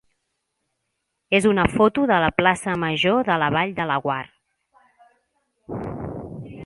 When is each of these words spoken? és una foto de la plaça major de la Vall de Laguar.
és 1.39 1.47
una 1.49 1.65
foto 1.73 2.07
de 2.13 2.17
la 2.23 2.31
plaça 2.39 2.75
major 2.85 3.21
de 3.29 3.37
la 3.43 3.51
Vall 3.57 3.77
de 3.81 3.87
Laguar. 3.93 4.23